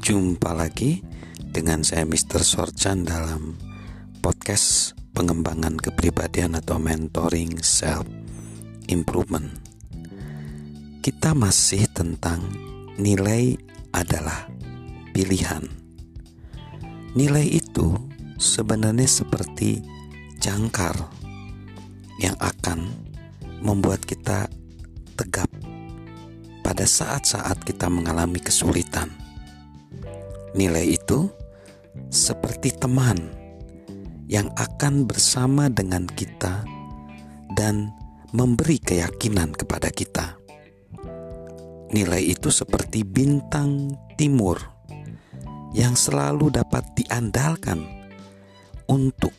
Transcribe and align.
Jumpa 0.00 0.56
lagi 0.56 1.04
dengan 1.36 1.84
saya 1.84 2.08
Mr. 2.08 2.40
Sorchan 2.40 3.04
dalam 3.04 3.52
podcast 4.24 4.96
pengembangan 5.12 5.76
kepribadian 5.76 6.56
atau 6.56 6.80
mentoring 6.80 7.60
self 7.60 8.08
improvement. 8.88 9.60
Kita 11.04 11.36
masih 11.36 11.84
tentang 11.92 12.40
nilai 12.96 13.60
adalah 13.92 14.48
pilihan. 15.12 15.68
Nilai 17.12 17.60
itu 17.60 17.92
sebenarnya 18.40 19.04
seperti 19.04 19.84
jangkar 20.40 20.96
yang 22.16 22.40
akan 22.40 22.88
membuat 23.60 24.00
kita 24.08 24.48
tegap 25.12 25.52
pada 26.64 26.88
saat-saat 26.88 27.60
kita 27.68 27.92
mengalami 27.92 28.40
kesulitan 28.40 29.28
Nilai 30.50 30.98
itu 30.98 31.30
seperti 32.10 32.74
teman 32.74 33.18
yang 34.30 34.50
akan 34.54 35.06
bersama 35.06 35.66
dengan 35.70 36.06
kita 36.06 36.62
dan 37.54 37.90
memberi 38.30 38.78
keyakinan 38.78 39.54
kepada 39.54 39.90
kita. 39.90 40.38
Nilai 41.90 42.22
itu 42.22 42.54
seperti 42.54 43.02
bintang 43.02 43.90
timur 44.14 44.62
yang 45.74 45.98
selalu 45.98 46.54
dapat 46.54 46.86
diandalkan 46.94 47.82
untuk 48.86 49.34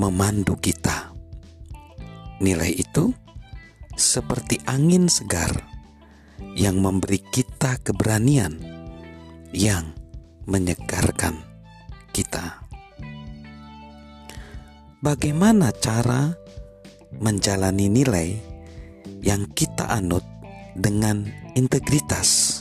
memandu 0.00 0.56
kita. 0.56 1.12
Nilai 2.40 2.72
itu 2.72 3.12
seperti 3.96 4.60
angin 4.64 5.08
segar 5.08 5.52
yang 6.56 6.80
memberi 6.80 7.20
kita 7.20 7.76
keberanian 7.84 8.58
yang 9.54 10.03
menyegarkan 10.44 11.40
kita. 12.12 12.64
Bagaimana 15.04 15.68
cara 15.72 16.32
menjalani 17.20 17.92
nilai 17.92 18.28
yang 19.20 19.44
kita 19.52 19.84
anut 19.92 20.24
dengan 20.72 21.28
integritas? 21.52 22.60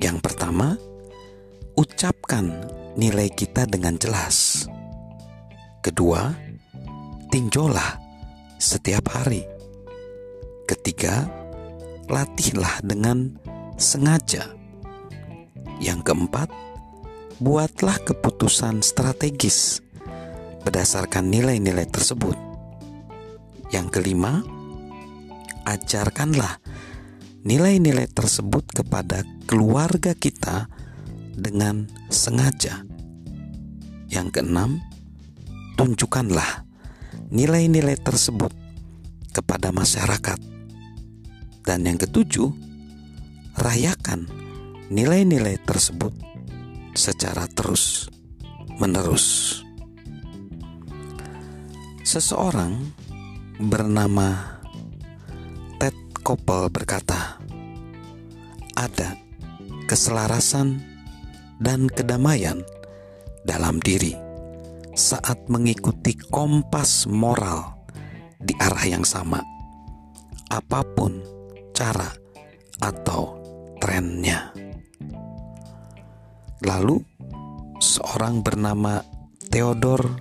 Yang 0.00 0.24
pertama, 0.24 0.78
ucapkan 1.76 2.64
nilai 2.96 3.28
kita 3.28 3.68
dengan 3.68 4.00
jelas. 4.00 4.64
Kedua, 5.84 6.32
tinjaulah 7.28 8.00
setiap 8.56 9.12
hari. 9.12 9.44
Ketiga, 10.64 11.28
latihlah 12.08 12.80
dengan 12.80 13.36
sengaja 13.76 14.48
yang 15.78 16.02
keempat, 16.02 16.50
buatlah 17.38 18.02
keputusan 18.02 18.82
strategis 18.82 19.78
berdasarkan 20.66 21.30
nilai-nilai 21.30 21.86
tersebut. 21.86 22.34
Yang 23.70 24.00
kelima, 24.00 24.42
ajarkanlah 25.62 26.58
nilai-nilai 27.46 28.10
tersebut 28.10 28.66
kepada 28.74 29.22
keluarga 29.46 30.12
kita 30.18 30.66
dengan 31.38 31.86
sengaja. 32.10 32.82
Yang 34.10 34.40
keenam, 34.40 34.82
tunjukkanlah 35.78 36.66
nilai-nilai 37.30 37.94
tersebut 38.00 38.50
kepada 39.30 39.70
masyarakat. 39.70 40.40
Dan 41.62 41.84
yang 41.84 42.00
ketujuh, 42.00 42.48
rayakan 43.60 44.47
nilai-nilai 44.88 45.60
tersebut 45.68 46.16
secara 46.96 47.44
terus 47.52 48.08
menerus. 48.80 49.60
Seseorang 52.06 52.88
bernama 53.60 54.58
Ted 55.76 55.94
Koppel 56.24 56.72
berkata, 56.72 57.36
"Ada 58.72 59.18
keselarasan 59.84 60.80
dan 61.60 61.90
kedamaian 61.92 62.64
dalam 63.44 63.82
diri 63.82 64.16
saat 64.96 65.52
mengikuti 65.52 66.16
kompas 66.16 67.04
moral 67.10 67.76
di 68.40 68.56
arah 68.56 68.86
yang 68.88 69.04
sama, 69.04 69.42
apa 70.48 70.80
pun 70.96 71.18
cara 71.74 72.08
atau 72.80 73.36
trennya." 73.82 74.37
Lalu, 76.68 77.00
seorang 77.80 78.44
bernama 78.44 79.00
Theodor 79.48 80.20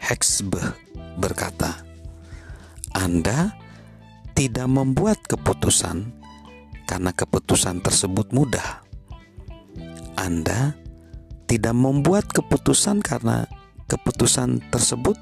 Hexbe 0.00 0.72
berkata, 1.20 1.84
"Anda 2.96 3.52
tidak 4.32 4.72
membuat 4.72 5.20
keputusan 5.28 6.16
karena 6.88 7.12
keputusan 7.12 7.84
tersebut 7.84 8.32
mudah. 8.32 8.80
Anda 10.16 10.72
tidak 11.44 11.76
membuat 11.76 12.24
keputusan 12.32 13.04
karena 13.04 13.44
keputusan 13.84 14.72
tersebut 14.72 15.20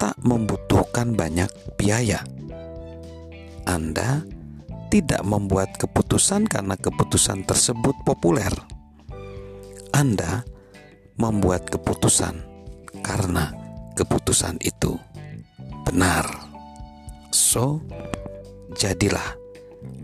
tak 0.00 0.16
membutuhkan 0.24 1.12
banyak 1.12 1.52
biaya. 1.76 2.24
Anda 3.68 4.24
tidak 4.88 5.20
membuat 5.28 5.76
keputusan 5.76 6.48
karena 6.48 6.72
keputusan 6.80 7.44
tersebut 7.44 8.00
populer." 8.08 8.73
Anda 9.94 10.42
membuat 11.14 11.70
keputusan 11.70 12.42
karena 13.06 13.54
keputusan 13.94 14.58
itu 14.58 14.98
benar. 15.86 16.26
So, 17.30 17.78
jadilah 18.74 19.38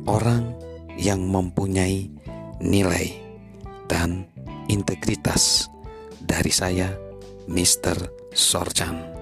orang 0.07 0.55
yang 0.95 1.27
mempunyai 1.27 2.07
nilai 2.63 3.07
dan 3.91 4.31
integritas 4.71 5.67
dari 6.23 6.55
saya, 6.55 6.95
Mr. 7.51 8.31
Sorjan. 8.31 9.20